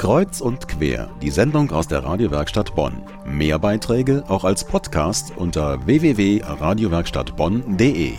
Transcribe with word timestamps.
Kreuz 0.00 0.40
und 0.40 0.66
quer, 0.66 1.14
die 1.20 1.28
Sendung 1.28 1.70
aus 1.72 1.86
der 1.86 2.02
Radiowerkstatt 2.02 2.74
Bonn. 2.74 3.02
Mehr 3.26 3.58
Beiträge 3.58 4.24
auch 4.28 4.44
als 4.44 4.64
Podcast 4.64 5.34
unter 5.36 5.84
www.radiowerkstattbonn.de. 5.84 8.14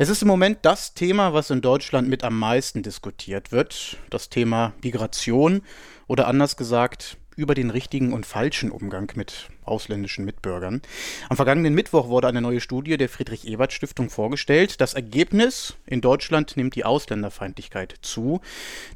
Es 0.00 0.08
ist 0.08 0.22
im 0.22 0.26
Moment 0.26 0.58
das 0.62 0.94
Thema, 0.94 1.32
was 1.32 1.50
in 1.50 1.60
Deutschland 1.60 2.08
mit 2.08 2.24
am 2.24 2.36
meisten 2.36 2.82
diskutiert 2.82 3.52
wird. 3.52 3.98
Das 4.10 4.30
Thema 4.30 4.72
Migration 4.82 5.62
oder 6.08 6.26
anders 6.26 6.56
gesagt 6.56 7.18
über 7.36 7.54
den 7.54 7.70
richtigen 7.70 8.12
und 8.12 8.26
falschen 8.26 8.72
Umgang 8.72 9.12
mit 9.14 9.48
ausländischen 9.64 10.24
Mitbürgern. 10.24 10.82
Am 11.28 11.36
vergangenen 11.36 11.72
Mittwoch 11.72 12.08
wurde 12.08 12.26
eine 12.26 12.40
neue 12.40 12.60
Studie 12.60 12.96
der 12.96 13.08
Friedrich-Ebert-Stiftung 13.08 14.10
vorgestellt. 14.10 14.80
Das 14.80 14.94
Ergebnis, 14.94 15.76
in 15.86 16.00
Deutschland 16.00 16.56
nimmt 16.56 16.74
die 16.74 16.84
Ausländerfeindlichkeit 16.84 17.94
zu. 18.02 18.40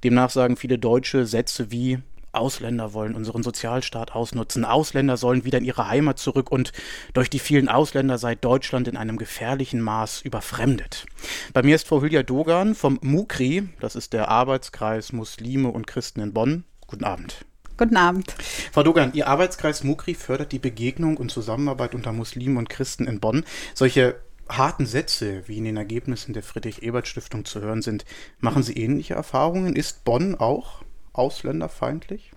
Demnach 0.02 0.30
sagen 0.30 0.56
viele 0.56 0.80
Deutsche 0.80 1.24
Sätze 1.24 1.70
wie 1.70 2.00
Ausländer 2.36 2.92
wollen 2.92 3.14
unseren 3.14 3.42
Sozialstaat 3.42 4.14
ausnutzen, 4.14 4.64
Ausländer 4.64 5.16
sollen 5.16 5.44
wieder 5.44 5.58
in 5.58 5.64
ihre 5.64 5.88
Heimat 5.88 6.18
zurück 6.18 6.50
und 6.50 6.72
durch 7.12 7.30
die 7.30 7.38
vielen 7.38 7.68
Ausländer 7.68 8.18
sei 8.18 8.34
Deutschland 8.34 8.88
in 8.88 8.96
einem 8.96 9.16
gefährlichen 9.16 9.80
Maß 9.80 10.22
überfremdet. 10.22 11.06
Bei 11.52 11.62
mir 11.62 11.74
ist 11.74 11.88
Frau 11.88 12.02
Hülya 12.02 12.22
Dogan 12.22 12.74
vom 12.74 12.98
MUKRI, 13.02 13.68
das 13.80 13.96
ist 13.96 14.12
der 14.12 14.28
Arbeitskreis 14.28 15.12
Muslime 15.12 15.68
und 15.68 15.86
Christen 15.86 16.20
in 16.20 16.32
Bonn. 16.32 16.64
Guten 16.86 17.04
Abend. 17.04 17.44
Guten 17.78 17.96
Abend. 17.98 18.34
Frau 18.72 18.82
Dogan, 18.82 19.12
Ihr 19.12 19.28
Arbeitskreis 19.28 19.84
Mukri 19.84 20.14
fördert 20.14 20.52
die 20.52 20.58
Begegnung 20.58 21.18
und 21.18 21.30
Zusammenarbeit 21.30 21.94
unter 21.94 22.12
Muslimen 22.12 22.56
und 22.56 22.70
Christen 22.70 23.06
in 23.06 23.20
Bonn. 23.20 23.44
Solche 23.74 24.16
harten 24.48 24.86
Sätze, 24.86 25.42
wie 25.46 25.58
in 25.58 25.64
den 25.64 25.76
Ergebnissen 25.76 26.32
der 26.32 26.42
Friedrich-Ebert-Stiftung 26.42 27.44
zu 27.44 27.60
hören 27.60 27.82
sind, 27.82 28.06
machen 28.38 28.62
Sie 28.62 28.72
ähnliche 28.74 29.14
Erfahrungen? 29.14 29.76
Ist 29.76 30.04
Bonn 30.04 30.36
auch 30.36 30.82
ausländerfeindlich? 31.12 32.30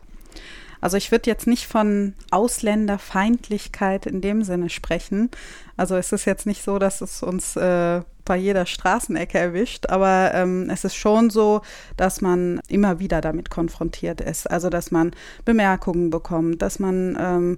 Also 0.81 0.97
ich 0.97 1.11
würde 1.11 1.29
jetzt 1.29 1.47
nicht 1.47 1.67
von 1.67 2.13
Ausländerfeindlichkeit 2.31 4.05
in 4.05 4.21
dem 4.21 4.43
Sinne 4.43 4.69
sprechen. 4.69 5.29
Also 5.75 5.95
es 5.95 6.11
ist 6.11 6.25
jetzt 6.25 6.45
nicht 6.45 6.63
so, 6.63 6.79
dass 6.79 7.01
es 7.01 7.21
uns 7.21 7.55
äh, 7.57 8.01
bei 8.23 8.37
jeder 8.37 8.65
Straßenecke 8.65 9.37
erwischt, 9.37 9.87
aber 9.87 10.31
ähm, 10.33 10.69
es 10.69 10.85
ist 10.85 10.95
schon 10.95 11.29
so, 11.29 11.61
dass 11.97 12.21
man 12.21 12.61
immer 12.67 12.99
wieder 12.99 13.21
damit 13.21 13.49
konfrontiert 13.49 14.21
ist. 14.21 14.49
Also 14.49 14.69
dass 14.69 14.91
man 14.91 15.11
Bemerkungen 15.45 16.11
bekommt, 16.11 16.61
dass 16.61 16.79
man 16.79 17.17
ähm, 17.19 17.57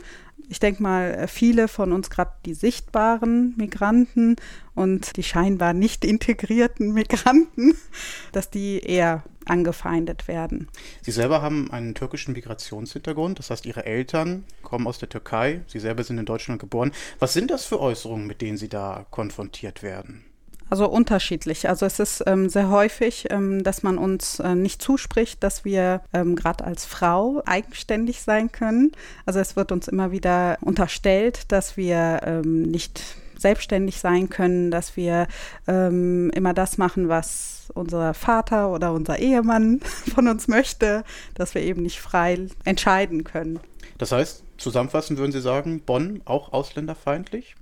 ich 0.51 0.59
denke 0.59 0.83
mal, 0.83 1.29
viele 1.29 1.69
von 1.69 1.93
uns, 1.93 2.09
gerade 2.09 2.33
die 2.45 2.53
sichtbaren 2.53 3.53
Migranten 3.55 4.35
und 4.75 5.15
die 5.15 5.23
scheinbar 5.23 5.71
nicht 5.71 6.03
integrierten 6.03 6.91
Migranten, 6.91 7.73
dass 8.33 8.49
die 8.49 8.81
eher 8.81 9.23
angefeindet 9.45 10.27
werden. 10.27 10.67
Sie 11.01 11.11
selber 11.11 11.41
haben 11.41 11.71
einen 11.71 11.95
türkischen 11.95 12.33
Migrationshintergrund, 12.33 13.39
das 13.39 13.49
heißt, 13.49 13.65
Ihre 13.65 13.85
Eltern 13.85 14.43
kommen 14.63 14.87
aus 14.87 14.99
der 14.99 15.09
Türkei, 15.09 15.61
Sie 15.67 15.79
selber 15.79 16.03
sind 16.03 16.17
in 16.17 16.25
Deutschland 16.25 16.59
geboren. 16.59 16.91
Was 17.19 17.33
sind 17.33 17.51
das 17.51 17.65
für 17.65 17.79
Äußerungen, 17.79 18.27
mit 18.27 18.41
denen 18.41 18.57
Sie 18.57 18.69
da 18.69 19.05
konfrontiert 19.11 19.83
werden? 19.83 20.25
Also 20.71 20.87
unterschiedlich. 20.87 21.67
Also 21.67 21.85
es 21.85 21.99
ist 21.99 22.23
ähm, 22.27 22.47
sehr 22.47 22.69
häufig, 22.69 23.27
ähm, 23.29 23.61
dass 23.61 23.83
man 23.83 23.97
uns 23.97 24.39
äh, 24.39 24.55
nicht 24.55 24.81
zuspricht, 24.81 25.43
dass 25.43 25.65
wir 25.65 25.99
ähm, 26.13 26.37
gerade 26.37 26.63
als 26.63 26.85
Frau 26.85 27.43
eigenständig 27.45 28.21
sein 28.21 28.53
können. 28.53 28.93
Also 29.25 29.39
es 29.41 29.57
wird 29.57 29.73
uns 29.73 29.89
immer 29.89 30.13
wieder 30.13 30.57
unterstellt, 30.61 31.51
dass 31.51 31.75
wir 31.75 32.21
ähm, 32.23 32.61
nicht 32.61 33.17
selbstständig 33.41 33.99
sein 33.99 34.29
können, 34.29 34.71
dass 34.71 34.95
wir 34.95 35.27
ähm, 35.67 36.31
immer 36.33 36.53
das 36.53 36.77
machen, 36.77 37.09
was 37.09 37.71
unser 37.73 38.13
Vater 38.13 38.71
oder 38.71 38.93
unser 38.93 39.19
Ehemann 39.19 39.79
von 40.13 40.27
uns 40.27 40.47
möchte, 40.47 41.03
dass 41.35 41.55
wir 41.55 41.61
eben 41.61 41.81
nicht 41.81 41.99
frei 41.99 42.47
entscheiden 42.63 43.23
können. 43.23 43.59
Das 43.97 44.11
heißt, 44.11 44.43
zusammenfassend 44.57 45.19
würden 45.19 45.31
Sie 45.31 45.41
sagen, 45.41 45.81
Bonn 45.81 46.21
auch 46.25 46.53
ausländerfeindlich? 46.53 47.55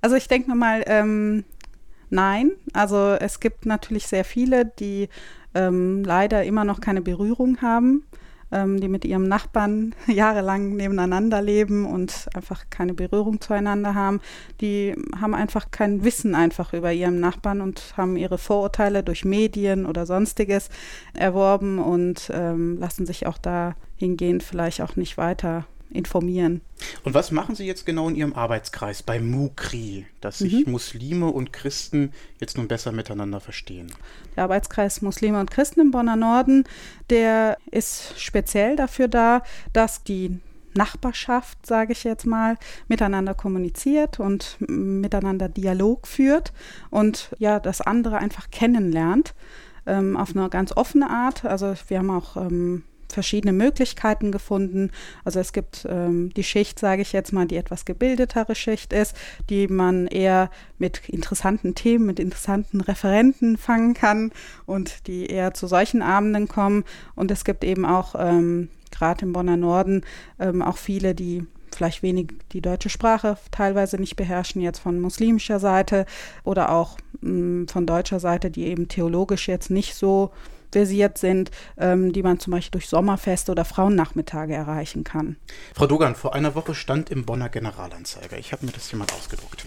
Also 0.00 0.16
ich 0.16 0.28
denke 0.28 0.54
mal, 0.54 0.84
ähm, 0.86 1.44
Nein, 2.10 2.52
also 2.72 3.16
es 3.20 3.40
gibt 3.40 3.66
natürlich 3.66 4.06
sehr 4.06 4.24
viele, 4.24 4.64
die 4.64 5.08
ähm, 5.54 6.04
leider 6.04 6.44
immer 6.44 6.64
noch 6.64 6.80
keine 6.80 7.02
Berührung 7.02 7.60
haben, 7.60 8.04
ähm, 8.52 8.80
die 8.80 8.88
mit 8.88 9.04
ihrem 9.04 9.28
Nachbarn 9.28 9.94
jahrelang 10.06 10.76
nebeneinander 10.76 11.42
leben 11.42 11.86
und 11.86 12.28
einfach 12.34 12.64
keine 12.70 12.94
Berührung 12.94 13.40
zueinander 13.40 13.94
haben. 13.94 14.20
Die 14.60 14.94
haben 15.20 15.34
einfach 15.34 15.70
kein 15.70 16.04
Wissen 16.04 16.34
einfach 16.34 16.72
über 16.72 16.92
ihren 16.92 17.20
Nachbarn 17.20 17.60
und 17.60 17.94
haben 17.96 18.16
ihre 18.16 18.38
Vorurteile 18.38 19.02
durch 19.02 19.24
Medien 19.24 19.86
oder 19.86 20.06
sonstiges 20.06 20.68
erworben 21.14 21.78
und 21.78 22.30
ähm, 22.32 22.78
lassen 22.78 23.06
sich 23.06 23.26
auch 23.26 23.38
dahingehend 23.38 24.42
vielleicht 24.42 24.82
auch 24.82 24.96
nicht 24.96 25.18
weiter 25.18 25.66
informieren. 25.90 26.60
Und 27.04 27.14
was 27.14 27.30
machen 27.30 27.54
Sie 27.54 27.64
jetzt 27.64 27.86
genau 27.86 28.08
in 28.08 28.14
Ihrem 28.14 28.34
Arbeitskreis 28.34 29.02
bei 29.02 29.20
MUKRI, 29.20 30.06
dass 30.20 30.38
sich 30.38 30.66
mhm. 30.66 30.72
Muslime 30.72 31.26
und 31.26 31.52
Christen 31.52 32.12
jetzt 32.40 32.56
nun 32.56 32.68
besser 32.68 32.92
miteinander 32.92 33.40
verstehen? 33.40 33.92
Der 34.36 34.44
Arbeitskreis 34.44 35.02
Muslime 35.02 35.40
und 35.40 35.50
Christen 35.50 35.80
im 35.80 35.90
Bonner 35.90 36.16
Norden, 36.16 36.64
der 37.10 37.56
ist 37.70 38.18
speziell 38.20 38.76
dafür 38.76 39.08
da, 39.08 39.42
dass 39.72 40.04
die 40.04 40.38
Nachbarschaft, 40.74 41.66
sage 41.66 41.92
ich 41.92 42.04
jetzt 42.04 42.26
mal, 42.26 42.56
miteinander 42.86 43.34
kommuniziert 43.34 44.20
und 44.20 44.56
miteinander 44.60 45.48
Dialog 45.48 46.06
führt 46.06 46.52
und 46.90 47.30
ja, 47.38 47.58
das 47.58 47.80
andere 47.80 48.18
einfach 48.18 48.50
kennenlernt 48.50 49.34
ähm, 49.86 50.16
auf 50.16 50.36
eine 50.36 50.48
ganz 50.48 50.72
offene 50.76 51.10
Art. 51.10 51.44
Also 51.44 51.74
wir 51.88 51.98
haben 51.98 52.10
auch 52.10 52.36
ähm, 52.36 52.84
verschiedene 53.12 53.52
Möglichkeiten 53.52 54.32
gefunden. 54.32 54.90
Also 55.24 55.40
es 55.40 55.52
gibt 55.52 55.86
ähm, 55.88 56.32
die 56.34 56.44
Schicht, 56.44 56.78
sage 56.78 57.02
ich 57.02 57.12
jetzt 57.12 57.32
mal, 57.32 57.46
die 57.46 57.56
etwas 57.56 57.84
gebildetere 57.84 58.54
Schicht 58.54 58.92
ist, 58.92 59.16
die 59.50 59.68
man 59.68 60.06
eher 60.06 60.50
mit 60.78 61.08
interessanten 61.08 61.74
Themen, 61.74 62.06
mit 62.06 62.20
interessanten 62.20 62.80
Referenten 62.80 63.56
fangen 63.56 63.94
kann 63.94 64.32
und 64.66 65.06
die 65.06 65.26
eher 65.26 65.54
zu 65.54 65.66
solchen 65.66 66.02
Abenden 66.02 66.48
kommen. 66.48 66.84
Und 67.14 67.30
es 67.30 67.44
gibt 67.44 67.64
eben 67.64 67.84
auch 67.84 68.14
ähm, 68.18 68.68
gerade 68.90 69.24
im 69.24 69.32
Bonner 69.32 69.56
Norden 69.56 70.02
ähm, 70.38 70.62
auch 70.62 70.76
viele, 70.76 71.14
die 71.14 71.46
vielleicht 71.74 72.02
wenig 72.02 72.32
die 72.52 72.60
deutsche 72.60 72.88
Sprache 72.88 73.36
teilweise 73.50 73.98
nicht 73.98 74.16
beherrschen, 74.16 74.62
jetzt 74.62 74.78
von 74.78 75.00
muslimischer 75.00 75.60
Seite 75.60 76.06
oder 76.44 76.72
auch 76.72 76.98
mh, 77.20 77.30
mm, 77.30 77.68
von 77.68 77.86
deutscher 77.86 78.20
Seite, 78.20 78.50
die 78.50 78.66
eben 78.66 78.88
theologisch 78.88 79.48
jetzt 79.48 79.70
nicht 79.70 79.94
so 79.94 80.30
versiert 80.70 81.18
sind, 81.18 81.50
ähm, 81.76 82.12
die 82.12 82.22
man 82.22 82.38
zum 82.38 82.52
Beispiel 82.52 82.72
durch 82.72 82.88
Sommerfeste 82.88 83.52
oder 83.52 83.64
Frauennachmittage 83.64 84.54
erreichen 84.54 85.04
kann. 85.04 85.36
Frau 85.74 85.86
Dogan, 85.86 86.14
vor 86.14 86.34
einer 86.34 86.54
Woche 86.54 86.74
stand 86.74 87.10
im 87.10 87.24
Bonner 87.24 87.48
Generalanzeiger, 87.48 88.38
ich 88.38 88.52
habe 88.52 88.66
mir 88.66 88.72
das 88.72 88.90
hier 88.90 88.98
mal 88.98 89.06
ausgedruckt, 89.16 89.66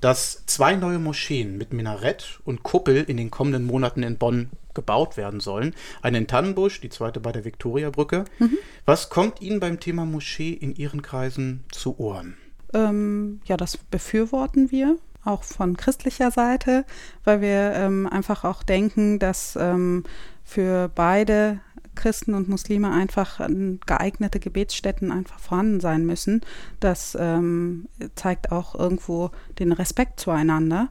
dass 0.00 0.44
zwei 0.46 0.74
neue 0.74 0.98
Moscheen 0.98 1.56
mit 1.56 1.72
Minarett 1.72 2.40
und 2.44 2.62
Kuppel 2.62 3.04
in 3.04 3.16
den 3.16 3.30
kommenden 3.30 3.64
Monaten 3.64 4.02
in 4.02 4.18
Bonn 4.18 4.50
gebaut 4.74 5.16
werden 5.16 5.40
sollen. 5.40 5.74
Eine 6.02 6.18
in 6.18 6.26
Tannenbusch, 6.26 6.80
die 6.80 6.88
zweite 6.88 7.20
bei 7.20 7.32
der 7.32 7.44
Viktoriabrücke. 7.44 8.24
Mhm. 8.38 8.58
Was 8.84 9.08
kommt 9.08 9.40
Ihnen 9.40 9.60
beim 9.60 9.80
Thema 9.80 10.04
Moschee 10.04 10.52
in 10.52 10.74
Ihren 10.74 11.00
Kreisen 11.00 11.64
zu 11.70 11.98
Ohren? 11.98 12.36
Ähm, 12.72 13.40
ja, 13.44 13.56
das 13.56 13.76
befürworten 13.76 14.70
wir 14.70 14.98
auch 15.24 15.42
von 15.42 15.76
christlicher 15.76 16.30
Seite, 16.30 16.84
weil 17.24 17.40
wir 17.40 17.72
ähm, 17.74 18.06
einfach 18.06 18.44
auch 18.44 18.62
denken, 18.62 19.18
dass 19.18 19.56
ähm, 19.58 20.04
für 20.44 20.90
beide 20.94 21.60
Christen 21.94 22.34
und 22.34 22.48
Muslime 22.48 22.90
einfach 22.90 23.40
geeignete 23.86 24.40
Gebetsstätten 24.40 25.10
einfach 25.10 25.38
vorhanden 25.38 25.80
sein 25.80 26.04
müssen. 26.04 26.40
Das 26.80 27.16
ähm, 27.18 27.88
zeigt 28.14 28.52
auch 28.52 28.74
irgendwo 28.74 29.30
den 29.58 29.72
Respekt 29.72 30.20
zueinander. 30.20 30.88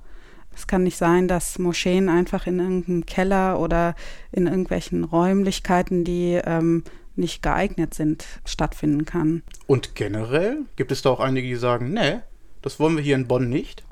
Es 0.56 0.68
kann 0.68 0.84
nicht 0.84 0.98
sein, 0.98 1.28
dass 1.28 1.58
Moscheen 1.60 2.10
einfach 2.10 2.48
in 2.48 2.60
irgendeinem 2.60 3.06
Keller 3.06 3.60
oder 3.60 3.96
in 4.32 4.48
irgendwelchen 4.48 5.04
Räumlichkeiten, 5.04 6.04
die 6.04 6.40
ähm, 6.44 6.84
nicht 7.16 7.42
geeignet 7.42 7.94
sind, 7.94 8.26
stattfinden 8.46 9.06
kann. 9.06 9.44
Und 9.68 9.96
generell 9.96 10.60
gibt 10.76 10.92
es 10.92 11.02
da 11.02 11.10
auch 11.10 11.20
einige, 11.20 11.48
die 11.48 11.56
sagen, 11.56 11.94
nee, 11.94 12.20
das 12.62 12.80
wollen 12.80 12.96
wir 12.96 13.04
hier 13.04 13.16
in 13.16 13.28
Bonn 13.28 13.50
nicht. 13.50 13.84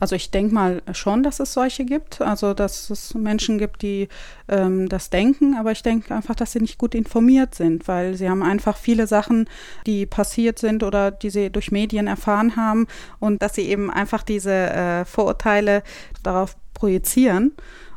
Also 0.00 0.16
ich 0.16 0.30
denke 0.30 0.54
mal 0.54 0.82
schon, 0.92 1.22
dass 1.22 1.40
es 1.40 1.52
solche 1.52 1.84
gibt, 1.84 2.20
also 2.20 2.54
dass 2.54 2.90
es 2.90 3.14
Menschen 3.14 3.58
gibt, 3.58 3.82
die 3.82 4.08
ähm, 4.48 4.88
das 4.88 5.10
denken, 5.10 5.56
aber 5.56 5.72
ich 5.72 5.82
denke 5.82 6.14
einfach, 6.14 6.34
dass 6.34 6.52
sie 6.52 6.60
nicht 6.60 6.78
gut 6.78 6.94
informiert 6.94 7.54
sind, 7.54 7.86
weil 7.86 8.16
sie 8.16 8.28
haben 8.28 8.42
einfach 8.42 8.76
viele 8.76 9.06
Sachen, 9.06 9.48
die 9.86 10.06
passiert 10.06 10.58
sind 10.58 10.82
oder 10.82 11.10
die 11.10 11.30
sie 11.30 11.50
durch 11.50 11.70
Medien 11.70 12.06
erfahren 12.06 12.56
haben 12.56 12.86
und 13.18 13.42
dass 13.42 13.54
sie 13.54 13.68
eben 13.68 13.90
einfach 13.90 14.22
diese 14.22 14.52
äh, 14.52 15.04
Vorurteile 15.04 15.82
darauf 16.22 16.56
projizieren 16.74 17.52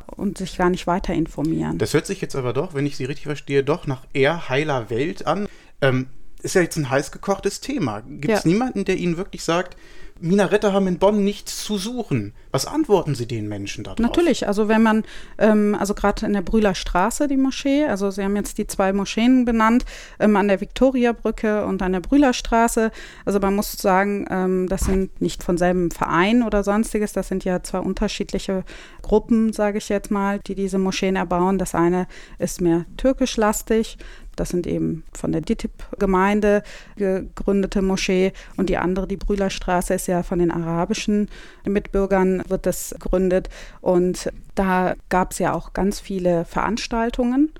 und 0.06 0.38
sich 0.38 0.58
gar 0.58 0.70
nicht 0.70 0.86
weiter 0.86 1.14
informieren. 1.14 1.78
Das 1.78 1.94
hört 1.94 2.06
sich 2.06 2.20
jetzt 2.20 2.36
aber 2.36 2.52
doch, 2.52 2.74
wenn 2.74 2.86
ich 2.86 2.96
Sie 2.96 3.04
richtig 3.04 3.24
verstehe, 3.24 3.64
doch 3.64 3.86
nach 3.86 4.02
eher 4.12 4.48
heiler 4.48 4.90
Welt 4.90 5.26
an. 5.26 5.48
Ähm, 5.80 6.08
ist 6.42 6.54
ja 6.54 6.60
jetzt 6.60 6.76
ein 6.76 6.90
heiß 6.90 7.10
gekochtes 7.10 7.60
Thema. 7.60 8.02
Gibt 8.02 8.28
es 8.28 8.44
ja. 8.44 8.50
niemanden, 8.50 8.84
der 8.84 8.98
Ihnen 8.98 9.16
wirklich 9.16 9.42
sagt, 9.42 9.76
Minarette 10.20 10.72
haben 10.72 10.86
in 10.86 10.98
Bonn 10.98 11.24
nichts 11.24 11.64
zu 11.64 11.76
suchen. 11.76 12.34
Was 12.52 12.66
antworten 12.66 13.14
Sie 13.14 13.26
den 13.26 13.48
Menschen 13.48 13.82
darauf? 13.82 13.98
Natürlich, 13.98 14.46
also 14.46 14.68
wenn 14.68 14.82
man, 14.82 15.02
ähm, 15.38 15.76
also 15.78 15.92
gerade 15.94 16.24
in 16.24 16.32
der 16.32 16.42
Brühler 16.42 16.74
Straße 16.74 17.26
die 17.26 17.36
Moschee, 17.36 17.84
also 17.84 18.10
Sie 18.10 18.22
haben 18.22 18.36
jetzt 18.36 18.58
die 18.58 18.66
zwei 18.66 18.92
Moscheen 18.92 19.44
benannt, 19.44 19.84
ähm, 20.20 20.36
an 20.36 20.46
der 20.46 20.60
Viktoriabrücke 20.60 21.64
und 21.66 21.82
an 21.82 21.92
der 21.92 22.00
Brühler 22.00 22.32
Straße. 22.32 22.92
Also 23.24 23.40
man 23.40 23.56
muss 23.56 23.72
sagen, 23.72 24.26
ähm, 24.30 24.68
das 24.68 24.82
sind 24.82 25.20
nicht 25.20 25.42
von 25.42 25.58
selben 25.58 25.90
Verein 25.90 26.42
oder 26.42 26.62
sonstiges, 26.62 27.12
das 27.12 27.28
sind 27.28 27.44
ja 27.44 27.62
zwei 27.62 27.80
unterschiedliche 27.80 28.64
Gruppen, 29.02 29.52
sage 29.52 29.78
ich 29.78 29.88
jetzt 29.88 30.10
mal, 30.10 30.38
die 30.46 30.54
diese 30.54 30.78
Moscheen 30.78 31.16
erbauen. 31.16 31.58
Das 31.58 31.74
eine 31.74 32.06
ist 32.38 32.60
mehr 32.60 32.84
türkischlastig, 32.96 33.98
das 34.36 34.50
sind 34.50 34.66
eben 34.66 35.04
von 35.12 35.32
der 35.32 35.40
DITIB-Gemeinde 35.40 36.62
gegründete 36.96 37.82
Moschee 37.82 38.32
und 38.56 38.68
die 38.68 38.78
andere, 38.78 39.06
die 39.06 39.16
Brühlerstraße, 39.16 39.94
ist 39.94 40.06
ja 40.06 40.22
von 40.22 40.38
den 40.38 40.50
arabischen 40.50 41.28
Mitbürgern 41.64 42.42
wird 42.48 42.66
das 42.66 42.94
gegründet 42.98 43.48
und 43.80 44.30
da 44.54 44.94
gab 45.08 45.32
es 45.32 45.38
ja 45.38 45.52
auch 45.52 45.72
ganz 45.72 46.00
viele 46.00 46.44
Veranstaltungen 46.44 47.50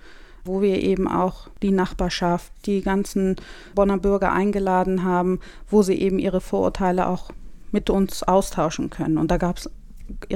wo 0.44 0.60
wir 0.60 0.82
eben 0.82 1.08
auch 1.08 1.48
die 1.62 1.70
Nachbarschaft, 1.70 2.52
die 2.66 2.82
ganzen 2.82 3.36
Bonner 3.74 3.96
Bürger 3.96 4.32
eingeladen 4.32 5.02
haben, 5.02 5.40
wo 5.70 5.82
sie 5.82 5.94
eben 5.94 6.18
ihre 6.18 6.42
Vorurteile 6.42 7.08
auch 7.08 7.30
mit 7.72 7.90
uns 7.90 8.22
austauschen 8.22 8.90
können. 8.90 9.18
Und 9.18 9.30
da 9.30 9.38
gab 9.38 9.56
es 9.56 9.70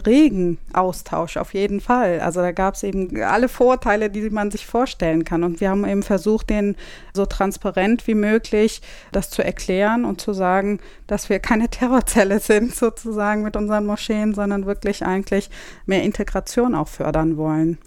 regen 0.06 0.58
Austausch 0.72 1.36
auf 1.36 1.54
jeden 1.54 1.80
Fall. 1.80 2.20
Also 2.20 2.40
da 2.40 2.52
gab 2.52 2.74
es 2.74 2.82
eben 2.82 3.22
alle 3.22 3.48
Vorteile, 3.48 4.10
die 4.10 4.30
man 4.30 4.50
sich 4.50 4.66
vorstellen 4.66 5.24
kann. 5.24 5.44
Und 5.44 5.60
wir 5.60 5.70
haben 5.70 5.86
eben 5.86 6.02
versucht, 6.02 6.50
den 6.50 6.76
so 7.12 7.26
transparent 7.26 8.06
wie 8.06 8.14
möglich 8.14 8.80
das 9.12 9.30
zu 9.30 9.44
erklären 9.44 10.04
und 10.04 10.20
zu 10.20 10.32
sagen, 10.32 10.80
dass 11.06 11.28
wir 11.28 11.38
keine 11.38 11.68
Terrorzelle 11.70 12.40
sind 12.40 12.74
sozusagen 12.74 13.42
mit 13.42 13.56
unseren 13.56 13.86
Moscheen, 13.86 14.34
sondern 14.34 14.66
wirklich 14.66 15.04
eigentlich 15.04 15.50
mehr 15.86 16.02
Integration 16.02 16.74
auch 16.74 16.88
fördern 16.88 17.36
wollen. 17.36 17.78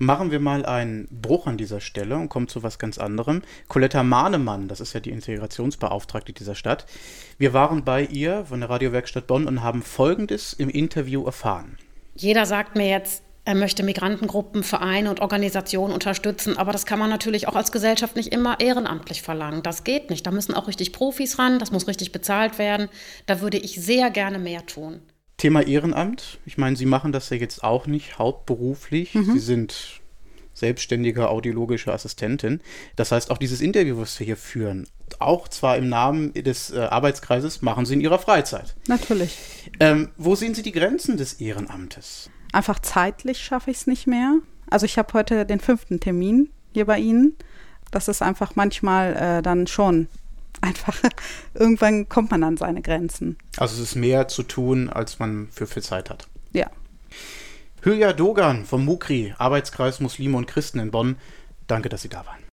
Machen 0.00 0.30
wir 0.30 0.38
mal 0.38 0.64
einen 0.64 1.08
Bruch 1.10 1.48
an 1.48 1.56
dieser 1.56 1.80
Stelle 1.80 2.16
und 2.16 2.28
kommen 2.28 2.46
zu 2.46 2.62
was 2.62 2.78
ganz 2.78 2.98
anderem. 2.98 3.42
Coletta 3.66 4.04
Mahnemann, 4.04 4.68
das 4.68 4.80
ist 4.80 4.92
ja 4.92 5.00
die 5.00 5.10
Integrationsbeauftragte 5.10 6.32
dieser 6.32 6.54
Stadt. 6.54 6.86
Wir 7.36 7.52
waren 7.52 7.82
bei 7.84 8.04
ihr 8.04 8.44
von 8.44 8.60
der 8.60 8.70
Radiowerkstatt 8.70 9.26
Bonn 9.26 9.48
und 9.48 9.64
haben 9.64 9.82
Folgendes 9.82 10.52
im 10.52 10.68
Interview 10.68 11.24
erfahren. 11.24 11.78
Jeder 12.14 12.46
sagt 12.46 12.76
mir 12.76 12.88
jetzt, 12.88 13.24
er 13.44 13.56
möchte 13.56 13.82
Migrantengruppen, 13.82 14.62
Vereine 14.62 15.10
und 15.10 15.20
Organisationen 15.20 15.94
unterstützen, 15.94 16.56
aber 16.58 16.70
das 16.70 16.86
kann 16.86 16.98
man 16.98 17.10
natürlich 17.10 17.48
auch 17.48 17.56
als 17.56 17.72
Gesellschaft 17.72 18.14
nicht 18.14 18.32
immer 18.32 18.60
ehrenamtlich 18.60 19.22
verlangen. 19.22 19.62
Das 19.64 19.82
geht 19.82 20.10
nicht. 20.10 20.26
Da 20.26 20.30
müssen 20.30 20.54
auch 20.54 20.68
richtig 20.68 20.92
Profis 20.92 21.38
ran, 21.38 21.58
das 21.58 21.72
muss 21.72 21.88
richtig 21.88 22.12
bezahlt 22.12 22.58
werden. 22.58 22.88
Da 23.26 23.40
würde 23.40 23.56
ich 23.56 23.80
sehr 23.80 24.10
gerne 24.10 24.38
mehr 24.38 24.64
tun. 24.66 25.00
Thema 25.38 25.66
Ehrenamt. 25.66 26.38
Ich 26.44 26.58
meine, 26.58 26.76
Sie 26.76 26.86
machen 26.86 27.12
das 27.12 27.30
ja 27.30 27.36
jetzt 27.36 27.64
auch 27.64 27.86
nicht 27.86 28.18
hauptberuflich. 28.18 29.14
Mhm. 29.14 29.32
Sie 29.32 29.38
sind 29.38 30.00
selbstständige 30.52 31.28
audiologische 31.28 31.92
Assistentin. 31.92 32.60
Das 32.96 33.12
heißt, 33.12 33.30
auch 33.30 33.38
dieses 33.38 33.60
Interview, 33.60 33.98
was 33.98 34.18
wir 34.18 34.26
hier 34.26 34.36
führen, 34.36 34.88
auch 35.20 35.48
zwar 35.48 35.76
im 35.76 35.88
Namen 35.88 36.34
des 36.34 36.70
äh, 36.70 36.80
Arbeitskreises, 36.80 37.62
machen 37.62 37.86
Sie 37.86 37.94
in 37.94 38.00
Ihrer 38.00 38.18
Freizeit. 38.18 38.74
Natürlich. 38.88 39.38
Ähm, 39.80 40.10
wo 40.16 40.34
sehen 40.34 40.54
Sie 40.54 40.62
die 40.62 40.72
Grenzen 40.72 41.16
des 41.16 41.34
Ehrenamtes? 41.34 42.28
Einfach 42.52 42.80
zeitlich 42.80 43.38
schaffe 43.38 43.70
ich 43.70 43.78
es 43.78 43.86
nicht 43.86 44.06
mehr. 44.06 44.38
Also 44.68 44.84
ich 44.86 44.98
habe 44.98 45.12
heute 45.12 45.46
den 45.46 45.60
fünften 45.60 46.00
Termin 46.00 46.50
hier 46.72 46.86
bei 46.86 46.98
Ihnen. 46.98 47.36
Das 47.90 48.08
ist 48.08 48.20
einfach 48.20 48.56
manchmal 48.56 49.16
äh, 49.16 49.42
dann 49.42 49.66
schon 49.66 50.08
einfach, 50.62 50.98
irgendwann 51.54 52.08
kommt 52.08 52.30
man 52.30 52.42
an 52.42 52.56
seine 52.56 52.82
Grenzen. 52.82 53.36
Also 53.56 53.82
es 53.82 53.90
ist 53.90 53.94
mehr 53.96 54.28
zu 54.28 54.42
tun, 54.42 54.88
als 54.88 55.18
man 55.18 55.48
für 55.50 55.66
viel 55.66 55.82
Zeit 55.82 56.10
hat. 56.10 56.28
Ja. 56.52 56.70
Hülya 57.82 58.12
Dogan 58.12 58.64
vom 58.64 58.84
MUKRI, 58.84 59.34
Arbeitskreis 59.38 60.00
Muslime 60.00 60.36
und 60.36 60.46
Christen 60.46 60.80
in 60.80 60.90
Bonn. 60.90 61.16
Danke, 61.66 61.88
dass 61.88 62.02
Sie 62.02 62.08
da 62.08 62.26
waren. 62.26 62.42